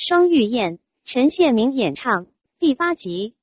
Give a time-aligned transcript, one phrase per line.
[0.00, 2.28] 双玉燕，陈宪明演唱，
[2.60, 3.34] 第八集。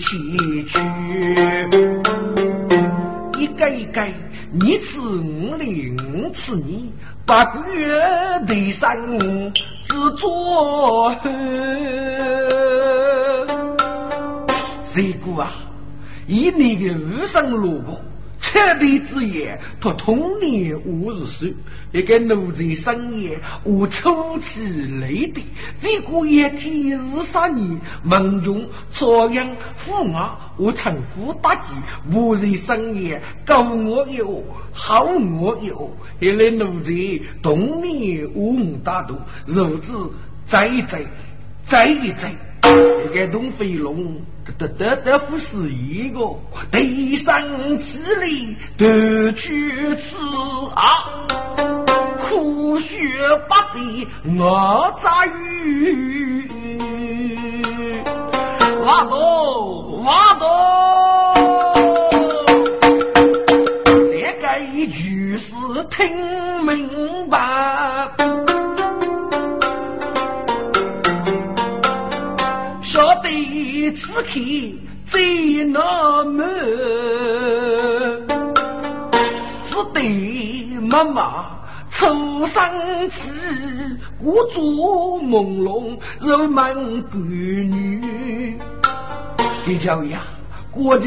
[0.00, 0.16] 崎
[0.64, 0.80] 岖，
[3.38, 4.02] 一个一个，
[4.50, 5.64] 你吃我的，
[5.98, 6.90] 我吃你，
[7.26, 7.44] 八
[7.74, 7.86] 月
[8.46, 9.52] 的生
[9.86, 11.14] 只做
[14.86, 15.52] 谁个啊？
[16.26, 18.00] 以你的无生萝卜。
[18.60, 21.54] 彻底之言，他童年五十岁，
[21.92, 24.60] 一个奴才生也，我初起
[25.00, 25.42] 累的，
[25.80, 27.80] 这个一天是啥年？
[28.02, 31.62] 梦中朝阳父爱，我称呼大吉，
[32.12, 36.92] 无人生也，高我有，好我有，一个奴才
[37.42, 39.16] 童年五大度，
[39.46, 40.12] 如此
[40.46, 41.00] 再一再，
[41.66, 42.30] 再一再，
[43.04, 44.16] 一个东飞龙。
[44.58, 46.18] 得得得，不是一个
[46.72, 47.40] 地上
[47.78, 48.86] 之力夺
[49.32, 50.16] 去此
[50.74, 51.06] 啊！
[52.28, 52.96] 苦学
[53.48, 56.50] 不得我咋语？
[58.84, 60.44] 挖多挖多，
[63.84, 64.44] 这个
[64.74, 65.46] 一句是
[65.90, 67.79] 听明白。
[74.20, 74.40] 此刻
[75.06, 75.80] 最难
[76.26, 76.46] 满，
[79.66, 81.58] 只得妈妈
[81.90, 84.62] 初生时，故作
[85.22, 88.58] 朦胧，柔满闺女。
[89.66, 90.20] 李娇呀，
[90.70, 91.04] 果然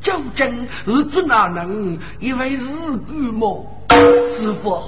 [0.00, 2.66] 究竟日子哪能因为日
[3.06, 3.64] 干么？
[4.36, 4.82] 师傅，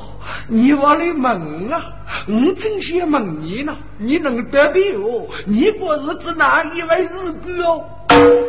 [0.49, 1.93] 你往里问啊！
[2.27, 5.27] 我真想问你呢，你能得的哦？
[5.47, 7.85] 你过日子哪一位日子哦？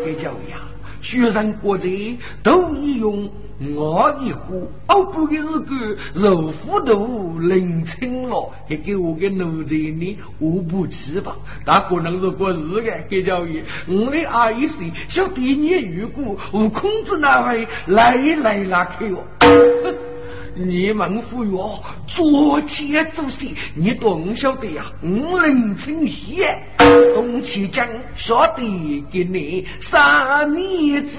[0.03, 0.59] 给叫呀，
[1.01, 3.29] 学生过节都一用
[3.75, 10.17] 我一壶，熬不的日子肉糊涂冷清了，还给我个奴才呢？
[10.39, 11.35] 我不吃吧？
[11.65, 19.23] 他可能是过日的，给叫爷，我的阿姨说，小弟你如果我控制那位来来拉开哦。
[20.57, 23.45] 你们服药，做前做事，
[23.75, 24.85] 你懂晓得呀？
[25.01, 26.47] 我冷清些，
[27.13, 27.85] 东起江
[28.15, 31.17] 晓得给你三面子，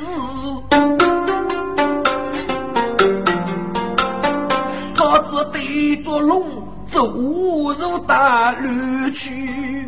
[4.95, 9.87] 他子对着龙走入大路去，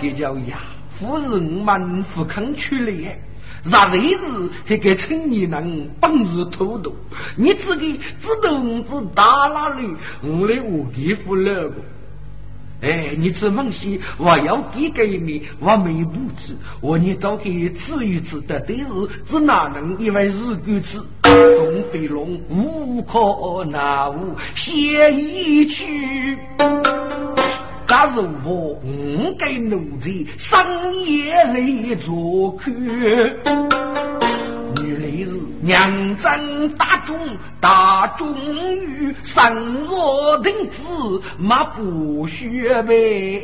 [0.00, 0.60] 这叫呀，
[0.96, 3.12] 夫人们不肯去了。
[3.64, 6.94] 啥日子还给青年人本事偷渡？
[7.36, 9.96] 你自己知道我子大哪里？
[10.22, 11.74] 我来我给付了个。
[12.80, 16.54] 哎，你吃东西我要给给你，我没不吃。
[16.80, 18.84] 我你早给吃一吃的，但是
[19.26, 21.00] 只哪能因为日狗吃？
[21.22, 23.80] 东飞龙无可奈
[24.10, 26.38] 何，先一去。
[27.88, 28.52] 假如我
[28.84, 32.70] 五该奴才深夜来作客，
[34.84, 35.30] 原来是
[35.62, 37.16] 娘真大中
[37.58, 38.36] 大忠
[38.84, 39.42] 于身
[39.86, 43.40] 若定子，马不学呗。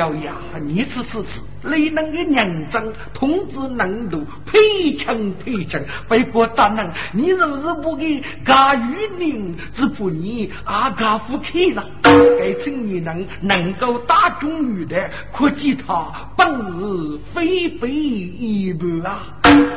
[0.00, 0.32] 你叫呀，
[0.62, 1.42] 你吃吃吃。
[1.62, 2.82] 你能个娘长，
[3.12, 5.14] 通知能度，配枪
[5.44, 11.84] 配枪，被国大人，你若是不给家与人，只怕你阿家夫去了。
[12.02, 19.20] 该青年人能够打中女的，可见他本事非非一般啊！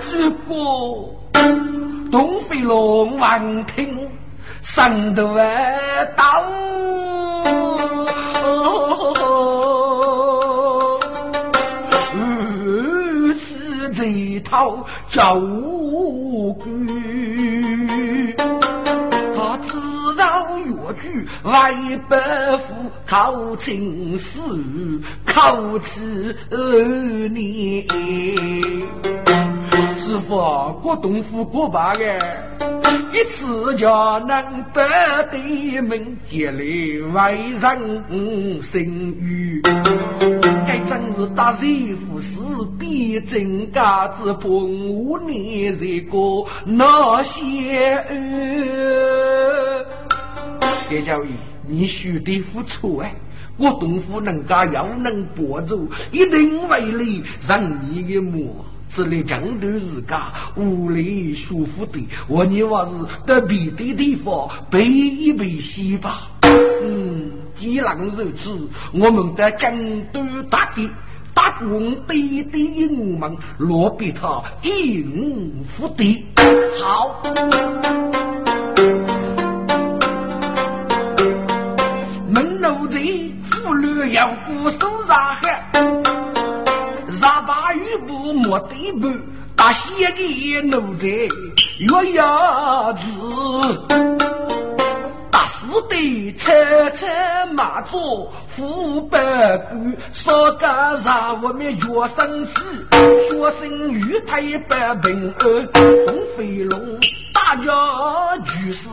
[0.10, 0.38] 这个
[2.10, 4.08] 东飞龙王听，
[4.62, 5.44] 上头啊
[6.16, 6.46] 刀。
[14.54, 16.64] 好照顾，
[19.36, 20.72] 他自绕越
[21.02, 22.16] 剧为伯
[22.58, 22.76] 父
[23.08, 24.40] 考进士，
[25.26, 27.84] 考起二年。
[29.98, 32.04] 师傅，过东府过八个，
[33.12, 33.88] 一次就
[34.28, 34.84] 能得
[35.32, 36.62] 对门，接来
[37.12, 39.64] 外人声誉。
[40.94, 42.30] 该真是大师傅是
[42.78, 49.86] 比真家子碰我年这个那些儿。
[50.92, 51.30] 叶教义，
[51.68, 53.12] 你须得付出哎！
[53.58, 57.60] 我东府能家要能保住，一定为你让
[57.90, 58.64] 你的母。
[58.96, 62.92] 这里江头日家屋里舒服的，我你娃是
[63.26, 66.30] 得别的地方背一背西吧。
[66.84, 67.32] 嗯，
[67.64, 69.74] 既然如此，我们在江
[70.12, 70.90] 都大地
[71.34, 76.26] 打工背的银门，落比他应付的
[76.76, 77.24] 好。
[82.28, 83.00] 门楼子
[83.50, 85.72] 妇女要过手上海。
[87.22, 89.22] 大把玉布莫对半，
[89.56, 93.00] 大些的奴才月牙子，
[95.74, 97.08] 大四的车车
[97.54, 99.18] 马座副百
[99.58, 102.62] 官，少干啥我们学生子，
[102.92, 105.72] 学生玉台百平安，
[106.06, 106.80] 东飞龙
[107.34, 108.88] 大家举世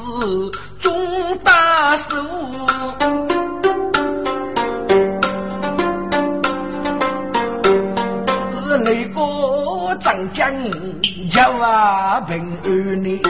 [0.81, 2.05] 中大寿。
[8.83, 9.21] 那个
[10.03, 10.51] 长江
[11.31, 13.21] 叫啊平安呢，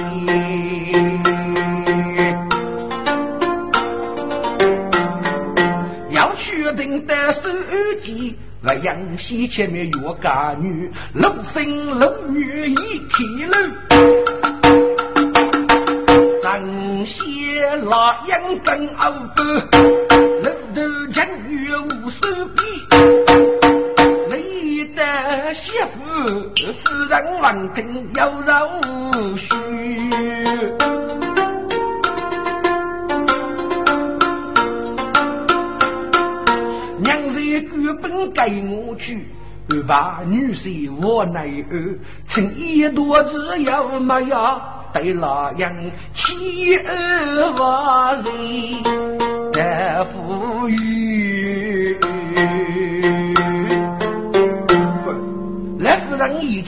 [7.51, 13.57] 定的手机，不阳西前面有个女，六生六女一起楼，
[16.43, 19.45] 张些老杨真傲的，
[20.43, 22.21] 楼头将女无手
[22.57, 22.61] 臂。
[25.53, 28.53] 媳妇，世人闻听有肉
[29.37, 31.00] 须。
[38.01, 39.27] 本该我去，
[39.87, 41.99] 把女婿我奈儿，
[42.29, 44.61] 请一多只要没有
[44.93, 45.73] 对老杨
[46.15, 48.33] 妻儿万人
[49.53, 51.97] 得富裕。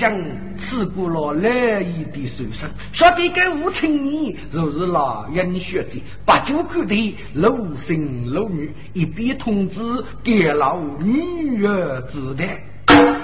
[0.03, 0.42] 人
[0.73, 9.83] 刺过了来意的手上，说的该无青年，就是老人学者，八九口的老生老女，一边通知
[10.25, 12.45] 给老女儿知道，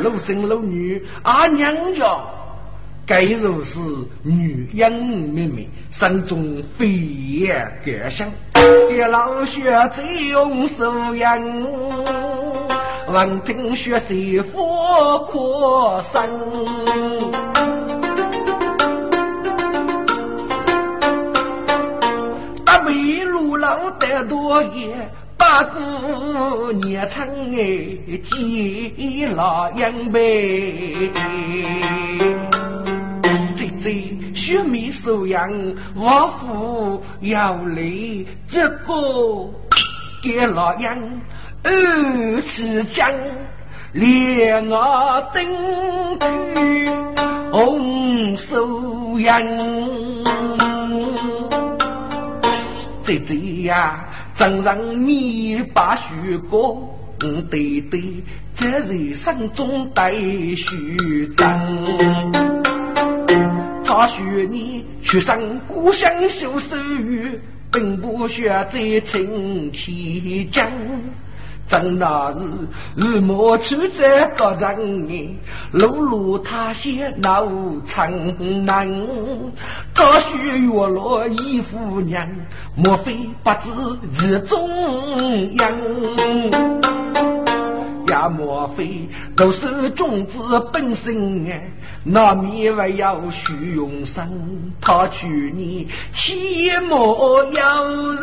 [0.01, 2.19] 老生老女阿娘家，
[3.07, 3.79] 该如是
[4.23, 6.87] 女英妹妹，心中飞
[7.47, 8.31] 扬感想，
[8.91, 9.63] 给老学
[9.97, 12.58] 者用手养。
[13.11, 14.15] 闻听血色
[14.53, 16.29] 佛哭声，
[22.67, 27.27] 大北路老得多也，八姑年成
[27.57, 31.11] 哎，几老杨辈，
[33.57, 35.51] 最最血眉收养，
[35.97, 37.83] 我父要来
[38.51, 39.51] 这个
[40.23, 40.99] 给老杨。
[41.63, 43.13] 二尺江，
[43.93, 45.45] 连我登
[46.21, 46.91] 去
[47.51, 49.41] 红手扬。
[53.03, 56.95] 姐姐呀，怎让你把许过？
[57.19, 58.23] 对对，
[58.55, 61.49] 这人生中带虚真。
[63.85, 67.41] 他说你去上故乡修手语，
[67.73, 70.71] 并不学在亲戚讲。
[71.69, 75.37] 正那日，日暮处在高人，
[75.73, 77.47] 路路他乡闹
[77.87, 78.89] 城南。
[79.95, 82.27] 早许月落一夫娘，
[82.75, 85.73] 莫非不知日中央？
[88.09, 89.07] 也莫非
[89.37, 90.39] 都是种子
[90.73, 91.71] 本身哎？
[92.05, 94.27] 那米还要虚荣生，
[94.81, 98.23] 他去你起莫要人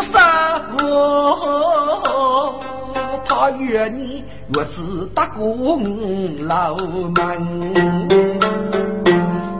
[0.00, 0.12] 人。
[0.90, 2.60] 哦，
[3.26, 7.14] 他愿你越是打工老门，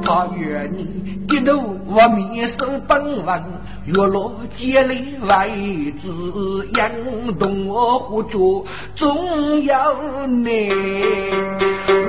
[0.05, 1.53] 他愿你低头
[1.87, 2.57] 我面手
[2.89, 3.45] 本文，
[3.87, 6.91] 月落街里为子养，
[7.39, 8.65] 动我胡着
[8.97, 9.95] 总要
[10.27, 10.71] 你，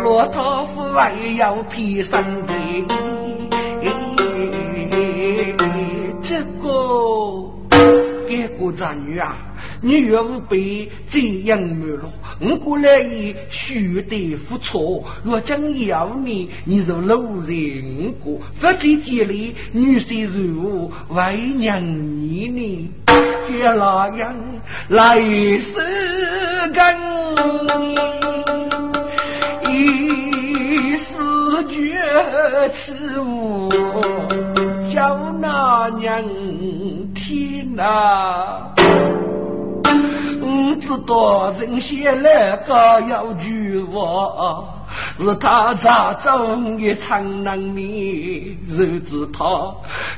[0.04, 2.54] 骆驼夫还要披上的。
[8.32, 9.36] 给过咱女啊，
[9.82, 12.10] 你岳父被这样没了，
[12.40, 15.04] 我过来也须得付出。
[15.26, 22.90] 若将要你，你就路人过，不在家里女婿如为娘你呢？
[23.50, 24.34] 给那样
[24.88, 25.74] 来世
[26.74, 26.82] 根，
[29.70, 31.06] 一世
[31.68, 32.02] 绝
[32.72, 33.68] 此物，
[34.94, 36.24] 叫那娘
[37.32, 38.74] 听呐。
[40.42, 42.74] 我知道人先来个
[43.10, 44.68] 要娶我，
[45.18, 49.46] 是他咋走也长难免，日子他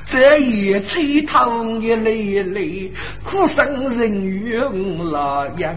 [0.05, 2.91] 这一吹痛也累累，
[3.24, 5.75] 苦生人怨那样，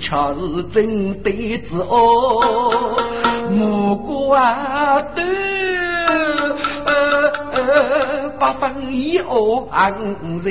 [0.00, 2.40] 却是真对子哦，
[3.48, 5.22] 木瓜的
[8.38, 9.92] 八分一哦安
[10.42, 10.50] 在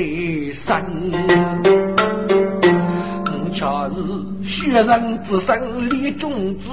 [0.52, 1.12] 身。
[3.56, 3.94] 恰是
[4.44, 6.64] 学人之身立种子，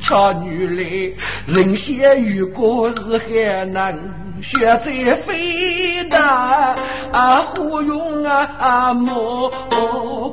[0.00, 1.12] 恰女来
[1.46, 3.94] 人先遇过是海难，
[4.42, 6.74] 学在非难
[7.12, 9.50] 啊，忽用啊啊莫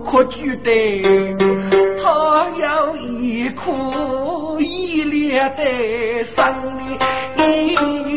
[0.09, 1.35] 可觉得
[2.01, 3.61] 他有一颗
[4.61, 6.35] 依恋的心。
[7.35, 8.10] 此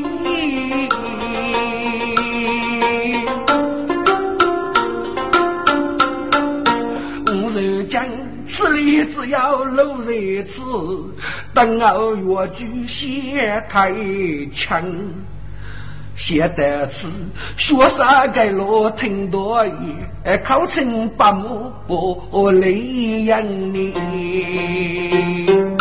[9.06, 10.12] 只要路在
[10.44, 10.60] 此，
[11.52, 13.92] 等候越剧先开
[14.54, 14.84] 枪。
[16.16, 17.08] 写得此，
[17.56, 22.72] 学啥该路听多言，考成八目不泪
[23.22, 25.73] 眼呢。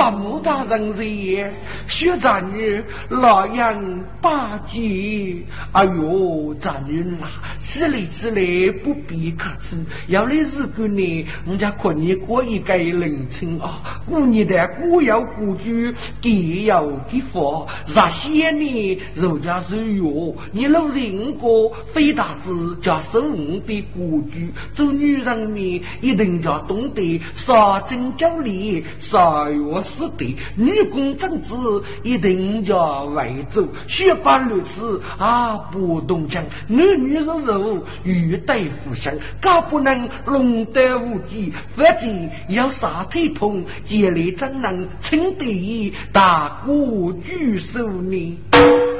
[0.00, 1.52] 八木大人也，
[1.86, 2.82] 学咱女。
[3.10, 7.28] 老杨八戒，哎呦，咱女啦，
[7.60, 9.76] 此类此类不必客气。
[10.08, 13.28] 要来日过呢，我家看你过一个人。
[13.28, 15.92] 情啊，过年的过要过节，
[16.22, 19.42] 给要给佛，那些呢，人。
[19.42, 21.34] 家是哟，你老人。
[21.34, 25.54] 过非大子叫生的过节，做女人。
[25.54, 29.82] 呢，一定要懂得杀真教理，杀药。
[29.90, 31.54] 是的，女工政治
[32.02, 42.06] 一定要为主，学法律时啊不动讲，男女是肉，欲对互相，更不能弄得无忌，否则
[42.48, 48.38] 要杀腿痛，建立怎能称得意大国举手呢？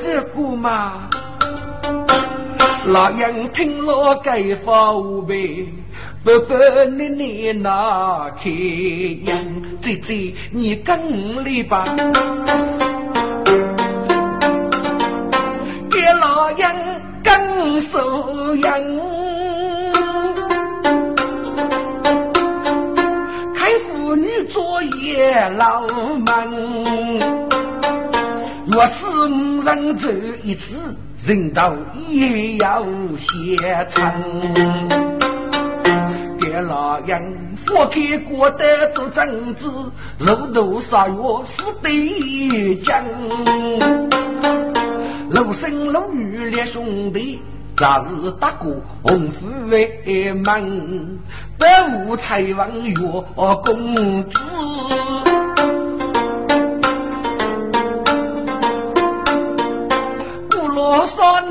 [0.03, 1.09] 这个嘛，
[2.87, 5.67] 老杨听了该发无呗。
[6.23, 6.55] 不不，
[6.99, 8.51] 你你那开
[9.25, 9.43] 样，
[9.83, 11.87] 姐姐你跟来吧，
[15.91, 16.71] 给老人
[17.25, 18.79] 跟手样，
[23.55, 26.53] 开妇女作业老忙，
[28.67, 30.09] 若是五人走
[30.43, 30.77] 一次，
[31.25, 31.75] 人道
[32.11, 32.85] 也要
[33.17, 35.10] 写成。
[36.61, 39.67] 老人佛给过的做政治，
[40.19, 43.05] 肉头杀药是对将。
[45.31, 47.41] 陆生陆女列兄弟，
[47.77, 51.19] 早日打过红夫为门，
[51.59, 52.95] 百无才王岳
[53.65, 55.40] 公子。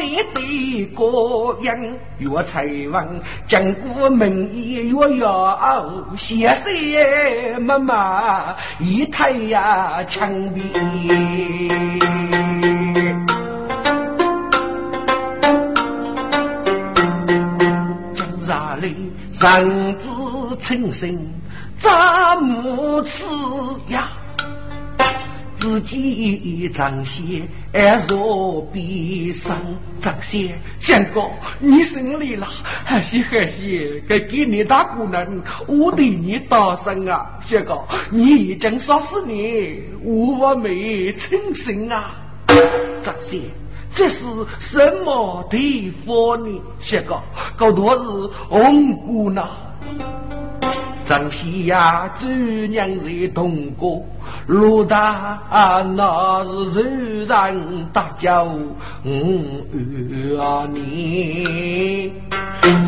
[0.09, 1.99] 你的个人。
[2.17, 10.59] 越才文，经过门也越要写些妈妈一太呀强的，
[18.15, 18.51] 今日
[18.81, 19.95] 里人。
[19.95, 21.17] 子成身
[21.77, 21.89] 怎
[22.41, 23.23] 么吃
[23.87, 24.09] 呀？
[25.59, 27.43] 自己张些
[28.07, 29.57] 若比上
[30.01, 32.47] 张些，相公，你胜利了，
[32.85, 35.27] 还是还是该给你大姑娘，
[35.67, 42.15] 我对你大声啊，相公，你已经杀死你，我没成心啊，
[43.03, 43.41] 张些，
[43.93, 44.19] 这是
[44.59, 46.61] 什么地方呢？
[46.79, 47.19] 相公，
[47.57, 48.03] 搞多是
[48.47, 49.45] 红姑娘。
[51.05, 54.05] 张西呀，主娘在东过，
[54.49, 55.39] 陆大
[55.95, 58.75] 那是柔然大叫五
[60.39, 62.11] 二年。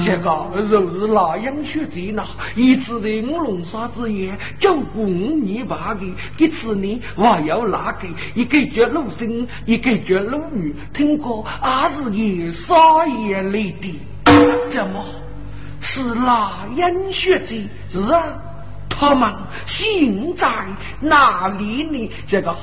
[0.04, 2.26] 这个若是那样学在那，
[2.56, 6.04] 一次在五龙沙之夜，叫过五年八个，
[6.40, 8.08] 一次呢还要哪个？
[8.34, 14.00] 一个叫陆生，一个叫陆女，听过还是也少爷来的。
[14.72, 15.06] 怎么
[15.80, 17.56] 是哪样学者？
[17.92, 18.34] 是啊，
[18.94, 19.34] 他们
[19.66, 20.48] 现在
[21.00, 22.12] 哪里呢？
[22.28, 22.56] 这个。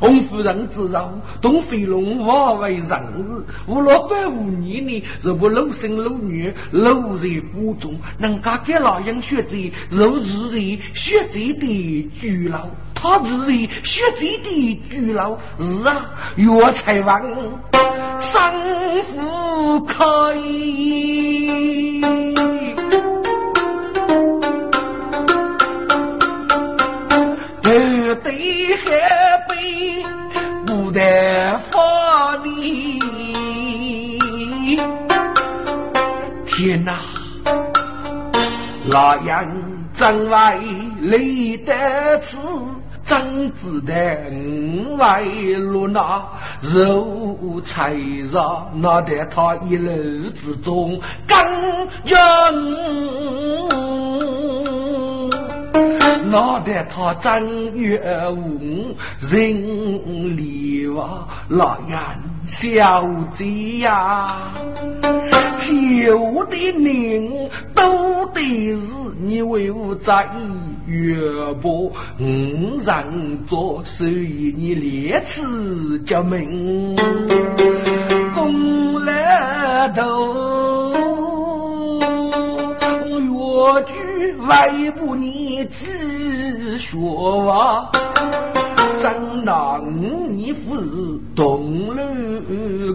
[0.00, 0.68] 红夫人。
[0.74, 2.88] 之后，东飞龙化为人。
[2.88, 9.20] 日，无论百五年呢，若不露生露女，露在谷中，能够给老人。
[9.20, 9.56] 学者，
[9.90, 17.20] 如日的学者的巨老，他日的学者的巨老，是啊，药材王
[18.20, 19.94] 生福开。
[28.44, 28.84] 对海
[29.48, 30.04] 北
[30.66, 32.98] 不得发力，
[36.44, 36.98] 天哪！
[38.90, 39.46] 那样
[39.96, 40.36] 真为
[41.00, 42.36] 累得死，
[43.06, 46.22] 怎知得五为落那
[46.60, 47.94] 肉菜
[48.30, 51.38] 肉，那得他一路之中更
[52.04, 53.93] 人。
[56.34, 61.96] 脑袋他正月五人里哇，老眼
[62.48, 63.04] 小
[63.36, 64.50] 姐呀，
[65.60, 68.40] 挑的人都得
[68.74, 68.82] 是
[69.20, 71.14] 你为我在意月
[71.62, 76.96] 波，五人做所以你列次叫名
[78.34, 80.02] 公来头。
[83.36, 86.13] 我句外不你知
[86.84, 87.90] 说话，
[89.00, 90.76] 真拿你父
[91.34, 92.02] 东楼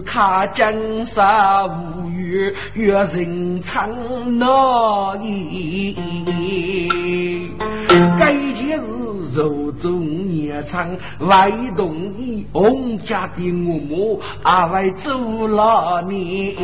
[0.06, 0.72] 看江
[1.04, 3.90] 山无语，月人长
[4.38, 5.94] 那一
[8.18, 8.84] 该件事
[9.34, 10.88] 肉中年长，
[11.20, 16.56] 外动你洪家的我母，阿外走了你。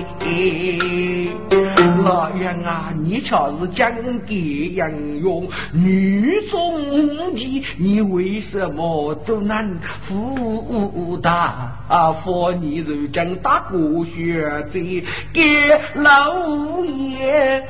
[2.05, 3.93] 老爷啊，你瞧是讲
[4.27, 11.73] 给杨勇女中的，你为什么走难负大？
[12.23, 14.81] 佛你如今大过学者
[15.33, 15.43] 给
[15.95, 17.65] 老爷。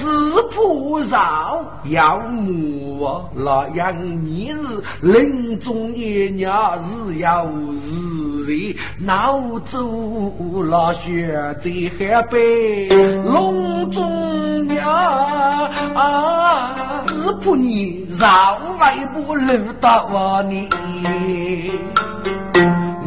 [0.00, 4.58] 子不饶养母啊老杨，你是
[5.02, 12.88] 临终一年是要日日闹走了学在海北
[13.24, 14.68] 隆中
[15.94, 16.74] 啊，
[17.06, 20.68] 是不你饶外婆留到我你，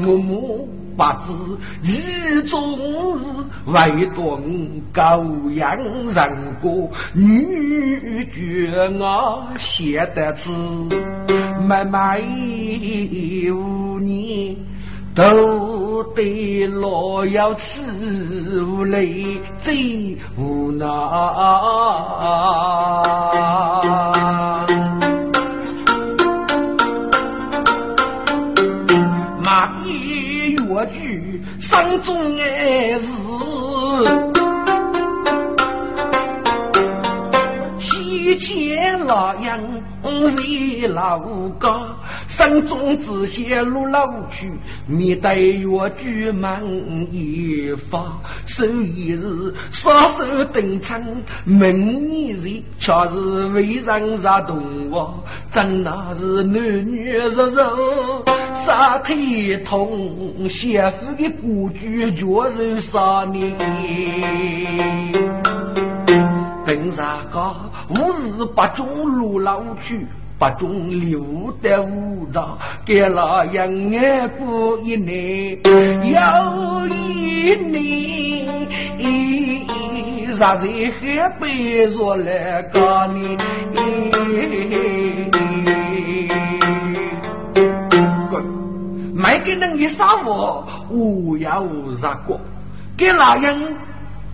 [0.06, 0.70] 我母。
[0.96, 2.78] 八字一中
[3.18, 3.22] 日
[3.66, 4.42] 为断
[4.92, 5.24] 高
[5.56, 10.52] 阳人过女眷啊写得字，
[11.68, 12.20] 慢慢
[13.52, 14.56] 五年
[15.16, 17.82] 都得老要吃
[18.64, 20.86] 无泪最无奈。
[32.04, 33.06] 中爱是。
[37.80, 39.60] 西街老杨
[40.02, 41.20] 是老
[41.60, 41.93] 高，
[42.36, 44.52] 山中只写路老去，
[44.88, 45.68] 面带月
[46.02, 51.00] 举门一发，手一日双手登场，
[51.46, 55.08] 门一人却是为人杀动物，
[55.52, 58.26] 真那是男女柔柔。
[58.66, 63.54] 杀腿痛，媳妇的故居就是杀你。
[66.66, 67.54] 等啥个？
[67.90, 70.08] 我是八中路老去，
[70.44, 78.46] 八中流的武长，给老杨眼过一年又一年，
[80.34, 83.38] 啥人还背着来告你？
[89.16, 91.64] 卖给人的杀我，我要
[92.02, 92.38] 杀过。
[92.98, 93.78] 给老人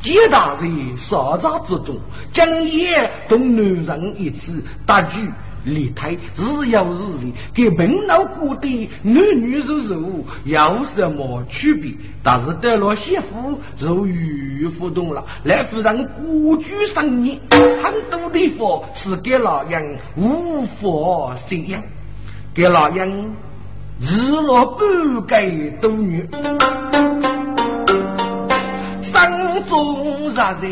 [0.02, 0.68] 接大在
[0.98, 1.96] 沙场之中，
[2.34, 3.64] 将夜同男
[4.00, 5.30] 人一起打举
[5.70, 7.32] 擂台，日有日日。
[7.54, 11.94] 给平老过的男女如如，有什么区别？
[12.24, 17.40] 但是得了媳妇如鱼互动了，来夫人孤居生年，
[17.82, 21.82] 很多地方是给老人无法信仰，
[22.54, 23.32] 给老人。
[24.02, 25.46] 日落半盖
[25.82, 26.26] 多女，
[29.04, 30.70] 山中热热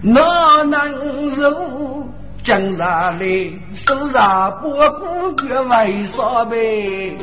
[0.00, 2.08] 哪能受？
[2.46, 3.26] 江上来
[3.74, 7.16] 手上把骨绝为啥呗？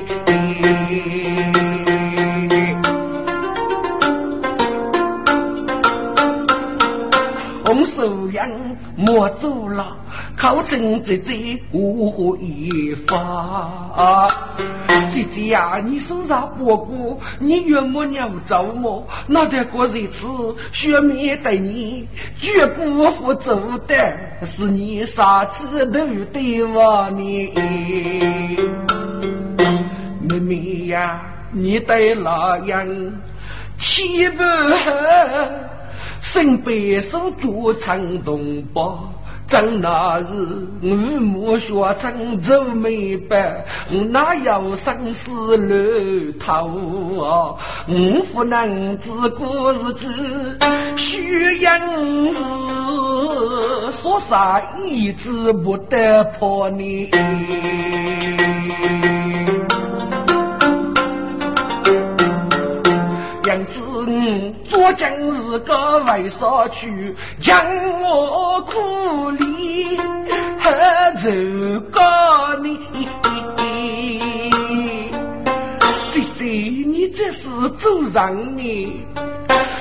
[7.73, 8.47] 用手养
[8.95, 9.97] 莫走了，
[10.37, 14.29] 靠真姐姐无何一法。
[15.11, 19.03] 姐姐呀，你手上不过，你岳母娘走么？
[19.25, 20.27] 那得过日子，
[20.71, 22.07] 学妹对你，
[22.39, 24.13] 绝不负责的，
[24.45, 27.53] 是你啥子都对我呢？
[30.21, 32.87] 妹妹呀，你对那样
[33.79, 35.72] 岂不恨？
[36.23, 38.81] 身背手足长东北，
[39.45, 40.23] 正那日
[40.81, 43.65] 五母学成皱眉白，
[44.09, 47.53] 哪有生死路头啊？
[47.89, 50.07] 五夫男子过日子，
[50.95, 51.81] 虚言
[52.31, 52.39] 是
[54.01, 57.09] 说啥一字不得破你。
[64.83, 67.65] 我今日个为啥去将
[68.01, 69.97] 我苦力
[70.59, 70.71] 何
[71.21, 71.29] 走
[71.89, 72.77] 个你？
[76.11, 77.47] 姐姐，你这是
[77.79, 79.05] 走上你？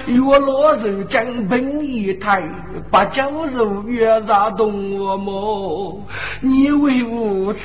[0.07, 2.43] 月落人间本一台，
[2.91, 6.05] 八角肉月啥动我么？
[6.41, 7.61] 你为我此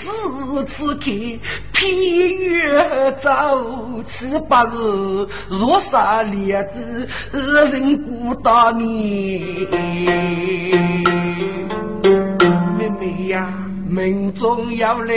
[0.67, 1.01] 此刻
[1.73, 3.29] 披月走
[4.07, 4.69] 七八日，
[5.49, 9.67] 若杀烈子人孤单你。
[12.77, 13.51] 妹妹呀，
[13.89, 15.13] 命中要来，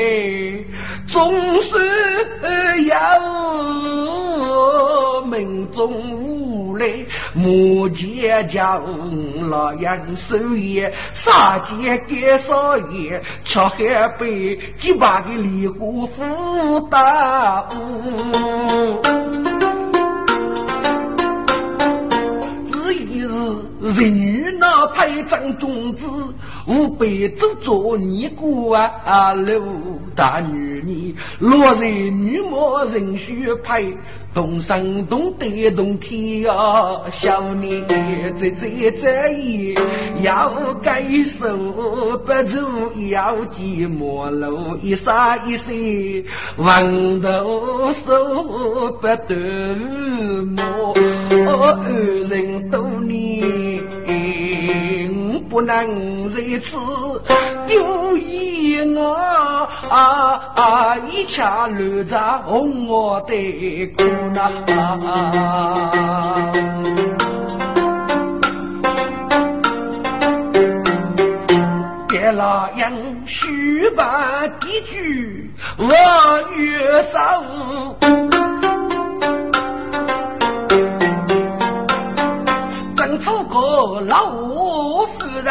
[1.07, 1.69] 总是
[2.87, 3.21] 要
[5.27, 6.60] 命中。
[7.35, 8.83] 目前将
[9.49, 19.01] 老杨手也，杀劫给少爷，吃海杯几把个梨花福大屋。
[22.73, 23.29] 这一日
[23.81, 26.07] 人女那派张种子，
[26.67, 27.07] 五百
[27.39, 29.63] 走做尼姑啊，六
[30.15, 33.85] 大女尼，落在女魔人须派。
[34.33, 36.53] 东山东得东天呀，
[37.11, 37.85] 小年
[38.39, 39.75] 在在在意，
[40.23, 41.57] 要该手
[42.25, 46.25] 不住，要寂寞路一沙一水，
[46.59, 49.35] 望头手不得
[50.57, 51.91] 摸，二
[52.29, 53.81] 人都你。
[55.49, 56.41] 不能如此
[57.75, 60.97] 有一我啊啊！
[61.11, 64.03] 一家乱杂哄我的姑
[64.33, 64.51] 娘，
[72.09, 72.93] 给老杨
[73.27, 75.85] 续把几句我
[76.57, 77.19] 越走。
[84.07, 84.70] 老五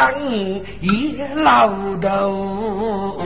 [0.00, 1.68] 人也老
[2.00, 3.20] 头，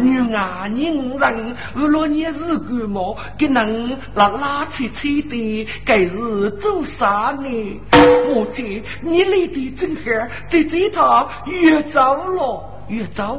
[0.00, 7.80] 女伢人人无论你是干嘛，给能拉拉扯扯的，该是做啥呢？
[8.34, 10.02] 我姐，你来的正好，
[10.50, 13.38] 在这趟越早了越早，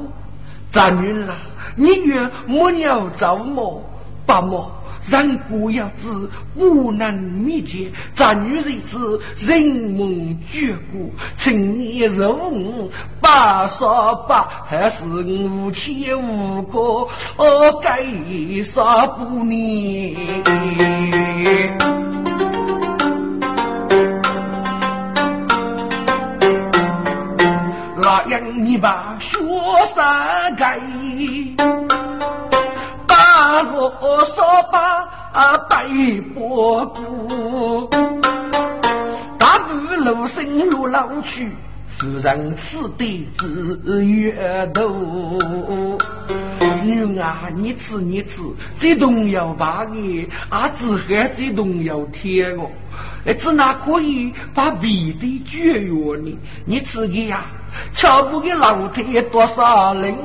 [0.71, 1.27] 咱女儿，
[1.75, 3.83] 你越没鸟早么？
[4.25, 4.71] 爸么？
[5.07, 7.91] 人不要知，不能灭绝。
[8.13, 9.61] 咱女人子人
[9.93, 12.91] 梦绝古，趁年入五
[13.21, 13.83] 八十
[14.27, 17.07] 八，还是无牵无挂，
[17.81, 18.03] 该
[18.63, 20.15] 啥不念？
[27.97, 29.39] 那样你把学
[29.93, 30.79] 生改。
[33.63, 35.07] 我说把
[35.69, 35.87] 白
[36.33, 37.89] 波过，
[39.37, 41.51] 大步路深路老去，
[41.97, 44.91] 夫人吃的子越多。
[46.83, 48.41] 女儿，你吃你吃，
[48.77, 52.69] 这东要把的，阿子还这东要甜哦。
[53.25, 56.37] 哎，只哪可以把鼻的绝药呢？
[56.65, 57.45] 你吃的呀，
[57.93, 60.15] 瞧不给老天多少人。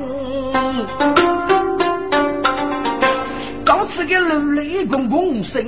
[4.03, 5.63] 这个楼雷公公声，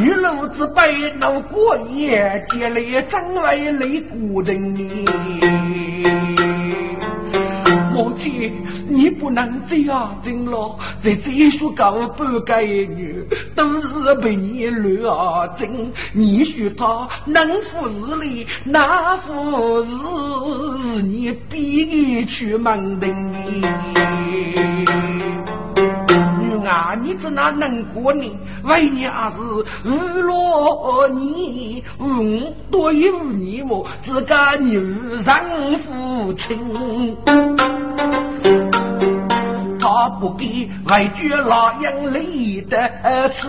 [0.00, 4.74] 女路子白闹过夜，接来张来雷古人。
[7.98, 8.52] 母亲，
[8.88, 15.92] 你不能这样整了，在这说高不该女，都是被你乱整。
[16.12, 23.08] 你说他能服日里，那服日你逼你去忙的。
[26.66, 28.30] 啊，你怎哪能过呢？
[28.64, 29.36] 为你还是
[29.84, 33.86] 日落多年，嗯，多有你么？
[34.02, 37.16] 自家女人父亲。
[39.80, 42.76] 他不给外居老杨立的
[43.30, 43.48] 词，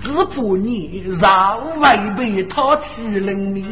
[0.00, 3.62] 只怕你让违背他欺人命。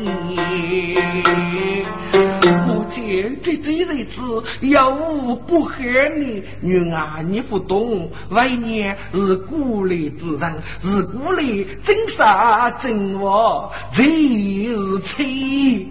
[2.90, 15.88] 姐这这日子要无不害你，女儿你不懂，为年是孤立之人，是孤立真杀真我最是气。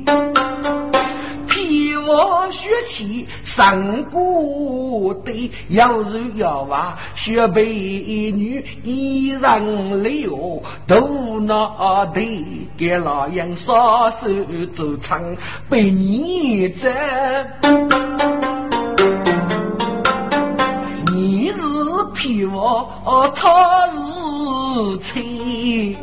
[2.10, 7.62] 我血气上古的，要是要娃学美
[8.32, 14.28] 女依然留，都拿得给老杨撒手
[14.76, 15.22] 走场
[15.70, 16.92] 被你这，
[21.14, 21.60] 你是
[22.16, 25.96] 皮我，他是妻。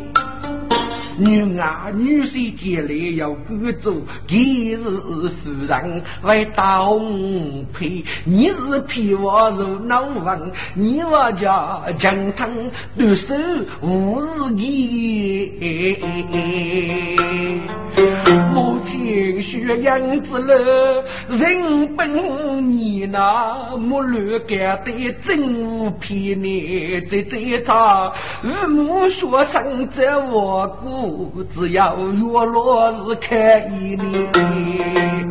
[1.19, 3.95] 女儿女婿结来要赶走，
[4.29, 6.99] 今日夫人为倒
[7.73, 12.51] 配，你是皮我如脑王，你我家江汤
[12.99, 13.35] 对手
[13.81, 15.53] 无是你。
[18.97, 31.45] 母亲学样子了，人本你那木乱干的真无骗你，在在他父母说成这我姑。
[31.55, 35.29] 只要月落日开一年，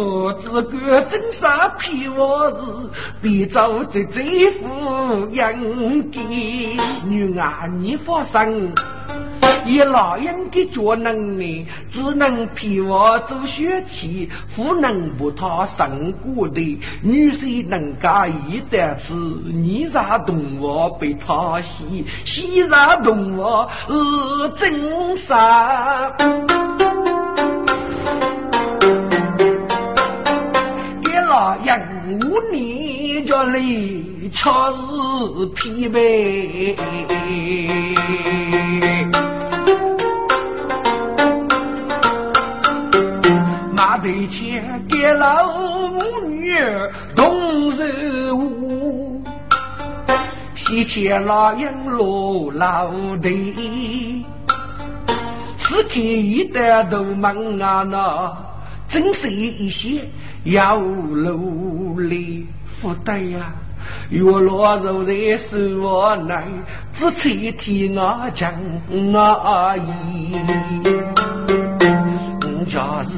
[0.00, 2.56] 我这个真杀皮我是
[3.20, 5.52] 必遭这贼夫养
[6.10, 6.20] 给
[7.04, 8.72] 女儿你放心。
[9.66, 16.80] 以老人的脚能力，只能替我做血气，不能不他生过的。
[17.02, 26.10] 女婿能干一的是，你啥动物被他吸，吸啥动物是真杀。
[32.08, 36.76] 五年叫里，却是疲惫。
[44.02, 46.54] 对钱给老母女
[47.14, 47.84] 动手
[48.34, 49.22] 舞，
[50.54, 54.24] 皮钱老杨落老地，
[55.58, 58.34] 此刻一代都忙啊那，
[58.88, 60.08] 真是一些
[60.44, 62.46] 要努力
[62.80, 63.52] 不得呀，
[64.08, 66.34] 月落如在手我内，
[66.94, 68.52] 只吹天我讲
[68.88, 70.34] 我意，
[72.70, 73.12] 假日。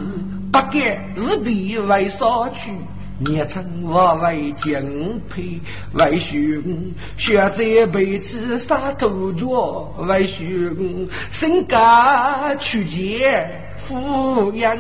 [0.51, 0.73] 不敢
[1.15, 2.73] 日地为少去，
[3.19, 5.59] 年成我为敬佩，
[5.95, 14.77] 为兄学这辈子杀头脚，为兄身家去见抚养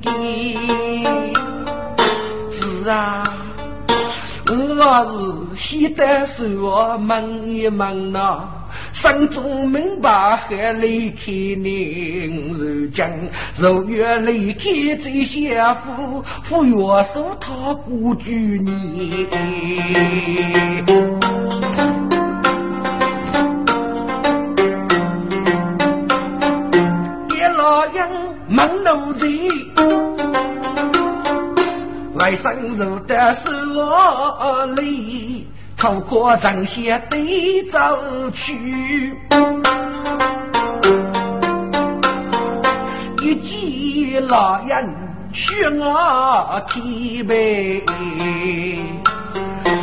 [0.00, 0.10] 的。
[2.50, 3.22] 是啊，
[4.48, 8.48] 我是西单手我忙一忙呐。
[8.92, 13.10] 山中门把还离开宁如江，
[13.56, 16.74] 如月离开这些夫，夫约
[17.14, 19.26] 守他故居你。
[27.28, 28.08] 爹老杨
[28.54, 29.26] 忙奴才，
[32.20, 33.40] 外甥入的是
[33.74, 35.48] 我里。
[35.78, 37.78] 透过正些对走
[38.30, 39.16] 去，
[43.22, 44.94] 一见老人
[45.32, 47.22] 血我提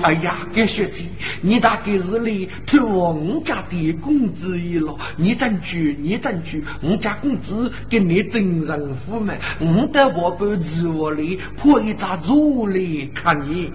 [0.04, 1.06] 哎呀，该学姐，
[1.42, 4.96] 你大概是来偷我们家的工资一了？
[5.18, 9.34] 你争取，你争取，我家工资给你真人付嘛？
[9.60, 11.24] 我的我不自我来
[11.58, 13.72] 破一张桌来看你。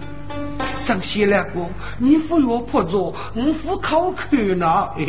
[0.85, 4.89] 张谢两哥，你不要破着，我不考看呐。
[4.95, 5.05] 哎，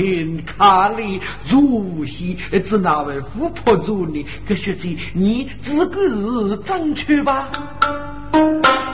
[0.46, 4.24] 看你如戏，只那位富破住呢？
[4.48, 7.50] 个学姐，你自个是正确吧？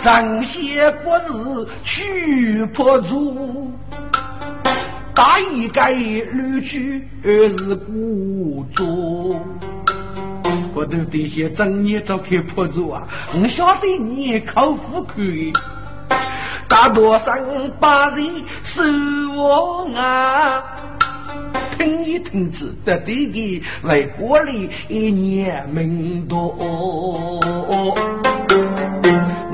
[0.03, 3.71] 张谢国是去破住，
[5.15, 8.85] 大一该绿去是故作。
[10.75, 13.07] 我都得先正业早开破住啊！
[13.41, 15.53] 我晓得你考富可以。
[16.67, 17.38] 大多上
[17.79, 18.27] 把人
[18.65, 18.83] 是
[19.29, 20.65] 我啊，
[21.79, 26.59] 听一听子得对的，为国里一年命多。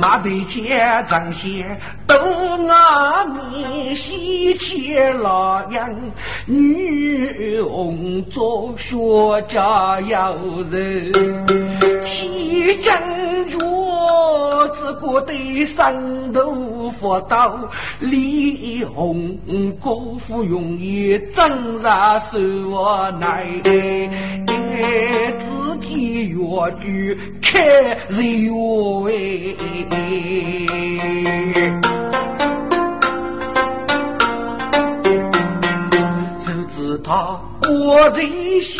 [0.09, 5.87] 马队前张先都拿你西切老杨，
[6.47, 8.97] 女红做学
[9.43, 10.33] 家要
[10.71, 11.13] 人，
[12.03, 12.99] 西江
[13.51, 13.59] 脚
[14.69, 17.69] 只顾得上头佛道，
[18.01, 19.37] 李红
[19.79, 22.39] 国服容易挣扎手
[23.21, 23.69] 难，自
[25.89, 26.37] 己越
[26.81, 27.59] 剧开
[28.11, 29.13] 肉哎。
[37.05, 38.21] 他我这
[38.61, 38.75] 些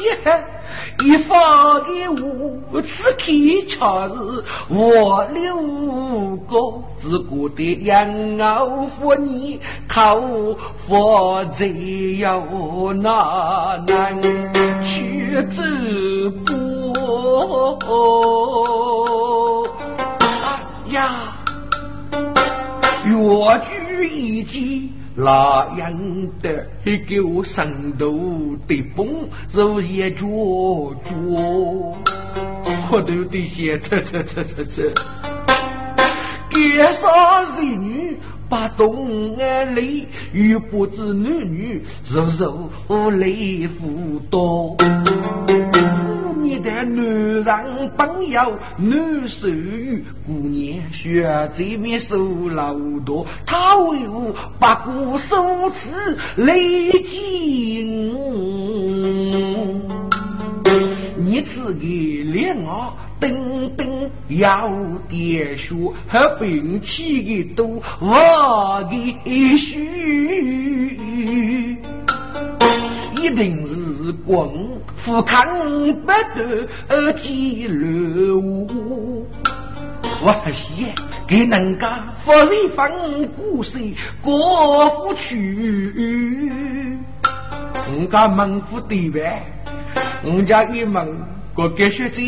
[1.03, 3.23] 一方的物，此刻
[3.69, 6.57] 恰是我六个
[7.01, 10.21] 自古的养老妇你靠
[10.87, 14.21] 佛只有那难
[14.83, 15.63] 去走
[16.47, 16.78] 过
[17.41, 17.87] 哦
[20.89, 21.35] 呀，
[23.07, 23.15] 越
[23.69, 24.93] 剧一集。
[25.21, 25.93] 那样
[26.41, 28.07] 的一个神头
[28.69, 30.21] 的崩，肉也脚
[31.05, 31.11] 脚，
[32.93, 34.83] 我都得先扯扯扯扯扯。
[36.53, 38.17] 介绍人女
[38.49, 42.25] 把东安里与不知男女，肉
[42.89, 44.77] 肉泪负多。
[46.37, 46.71] 你的
[47.45, 58.15] 男人朋友，男手语姑娘学这面手老多，他为我把故手持泪尽。
[61.17, 64.71] 你自己脸啊，等等要
[65.09, 65.75] 点血
[66.09, 68.95] 和兵器的都我的
[69.57, 70.97] 须，
[73.17, 74.49] 一定是滚。
[74.97, 75.47] 富康
[76.03, 79.27] 不得而积乐无，
[80.23, 80.93] 我写
[81.27, 83.79] 给人家发一份故事
[84.23, 86.99] 过不去。
[87.87, 89.43] 人家门户对外，
[90.25, 91.21] 我家一门
[91.55, 92.21] 个给学者，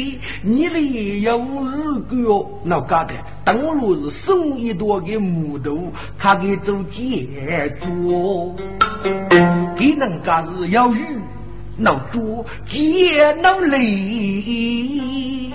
[0.43, 3.15] 你里有日个那家的，
[3.45, 8.57] 登录是送一朵给木头，他给做建筑，
[9.77, 11.19] 给人家是要鱼。
[11.81, 15.51] 闹捉接闹累，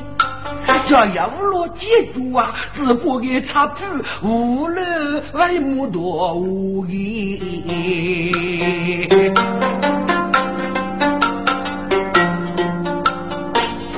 [0.88, 3.86] 这样落记住啊，只不给插子
[4.24, 7.40] 无论为么多无义。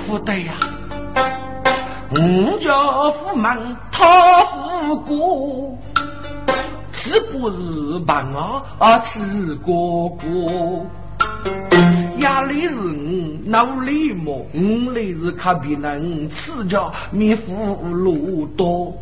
[0.05, 0.53] 不对呀，
[2.11, 2.73] 我家
[3.11, 3.57] 父忙
[3.89, 5.77] 他富过，
[6.91, 9.71] 只不是办啊啊吃哥
[10.19, 10.85] 哥。
[12.19, 14.45] 压力是我脑里么？
[14.53, 18.93] 我来是看别人吃着米糊路多。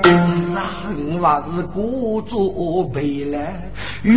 [0.00, 0.86] 是啊，
[1.20, 3.70] 我还是故作悲来，
[4.02, 4.14] 越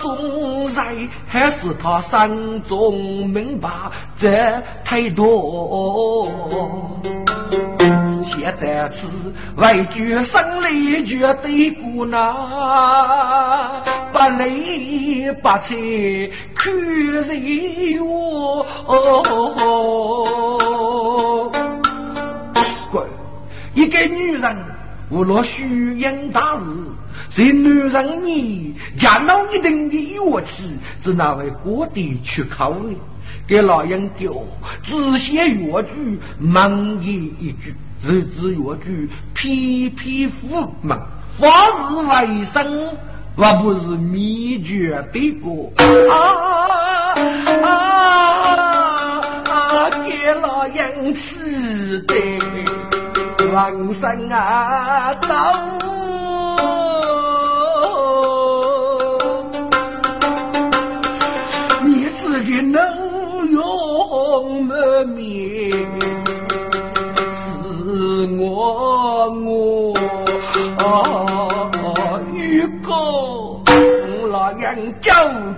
[0.00, 3.68] 中人还是他心中明白
[4.18, 4.28] 这
[4.84, 6.28] 太多。
[8.46, 9.08] 写得词
[9.56, 12.32] 为句生离绝对孤难，
[14.12, 18.64] 不离不睬看人我。
[22.92, 23.02] 乖，
[23.74, 24.56] 一个女人
[25.10, 26.62] 无论虚应大事，
[27.30, 32.96] 在男人你家闹一定的乐器，只那位过地去考虑。
[33.48, 34.32] 给老人教，
[34.84, 37.74] 只写越句，忙言一句。
[38.02, 40.98] 日子越句，皮皮肤嘛，
[41.38, 41.46] 法
[41.90, 42.96] 日为生，
[43.36, 45.70] 我不是秘诀的歌
[46.12, 46.14] 啊
[47.62, 47.66] 啊
[49.48, 49.90] 啊！
[50.06, 52.14] 给老人吃的，
[53.38, 55.95] 人生啊走。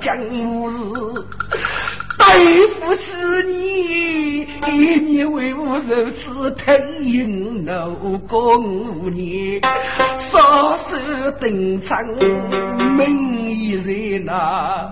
[0.00, 0.76] 究竟无事，
[2.18, 7.90] 对付是你，你为我如此疼应老
[8.28, 9.60] 公你，
[10.30, 10.96] 少手
[11.40, 11.98] 登场，
[12.96, 13.92] 名义在
[14.24, 14.90] 哪？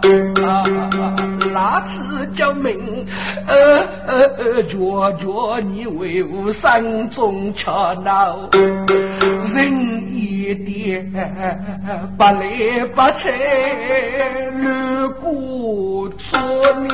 [1.53, 3.07] 那次叫命，
[3.47, 8.87] 呃呃呃，脚脚你为我山中吵闹，人
[10.47, 11.11] 一点
[12.17, 13.25] 不来不睬，
[14.53, 16.39] 如果做
[16.83, 16.89] 你，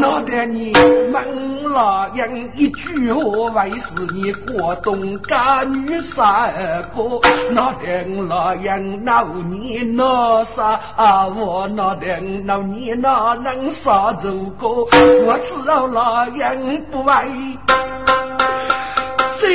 [0.00, 3.22] 脑袋你懵老人一句话，
[3.62, 6.52] 为是你过冬家女三
[6.92, 7.20] 个。
[7.52, 10.80] 那等老人闹你那啥，
[11.28, 14.88] 我那等闹你那能啥走过？
[14.90, 17.28] 我知道老人不爱，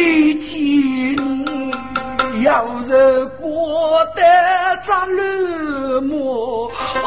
[0.02, 1.16] 谁听？
[2.44, 4.24] 要是过得
[4.84, 6.72] 咱冷漠，
[7.04, 7.06] 哦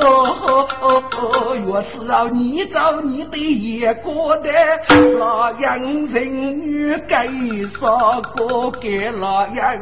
[0.00, 4.50] 哦哦哦，越是要你找你的也过得，
[4.88, 7.28] 那样人女该
[7.68, 9.76] 啥个给那样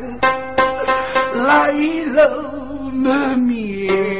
[1.46, 1.72] 来
[2.12, 2.44] 了
[2.92, 4.15] 满面，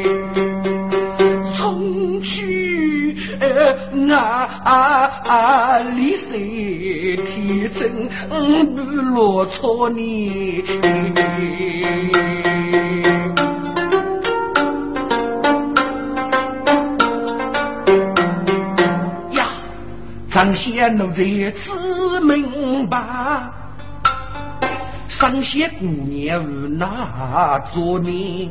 [3.56, 4.12] 去。
[4.12, 5.78] 啊！
[5.94, 8.08] 李色天真
[8.74, 10.62] 不落错你
[19.32, 19.48] 呀！
[20.30, 22.98] 张仙奴这次明白，
[25.08, 28.50] 上仙姑娘无哪做呢？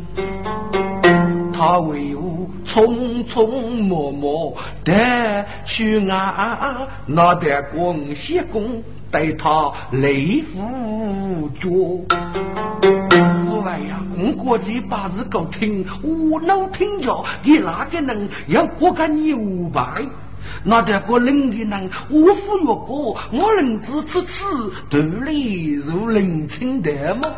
[1.58, 4.53] 他为我匆匆忙忙
[4.84, 11.70] 的去啊，那得广西公对他雷夫脚。
[13.66, 19.38] 哎呀，我过去把事搞听，我能听着，你哪个人要过个牛
[19.74, 20.03] 排？
[20.64, 24.43] 那得个冷的人，我服药过，我能支持吃，
[24.89, 27.30] 肚里如冷清的吗？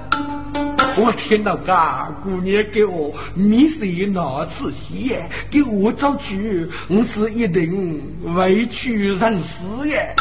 [0.99, 8.01] 我听到噶姑娘给我米色那次血，给我找去，我是一定
[8.35, 10.15] 委屈人死耶。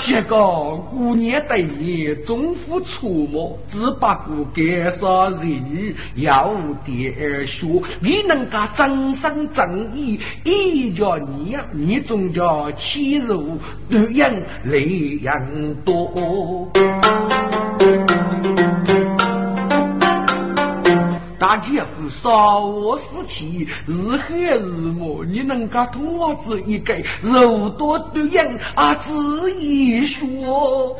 [0.00, 3.56] 结果姑娘对你总付出没？
[3.70, 6.52] 只不过干啥人要
[6.84, 13.58] 点学，你能够正身正义，依着你呀，你总叫欺辱
[13.88, 16.68] 对人累人多。
[21.52, 30.98] 大姐夫少我事情，日黑日暮，你能够同我子一个肉多对人啊，子一说。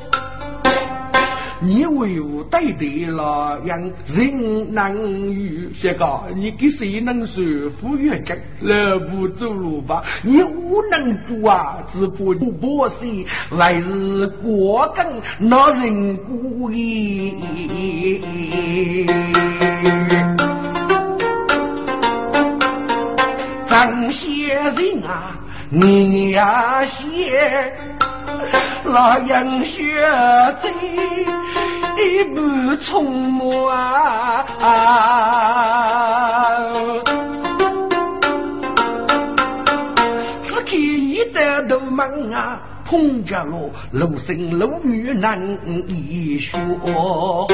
[1.62, 3.80] 你为我对的了，让
[4.14, 5.70] 人难遇。
[5.80, 7.42] 这个你给谁能说
[7.80, 8.36] 服越讲？
[8.60, 10.04] 来不走路吧？
[10.22, 13.06] 你无能做啊，只怕你不是
[13.52, 17.36] 来日过更那人故意。
[23.82, 25.34] 张先生啊，
[25.68, 27.02] 你呀先
[28.84, 30.06] 那样学
[30.60, 30.68] 子。
[31.98, 32.40] 一步
[32.76, 33.48] 匆忙
[34.60, 36.54] 啊，
[40.42, 42.60] 只看一得头门啊，
[42.92, 47.48] 碰着了楼生楼女难一说。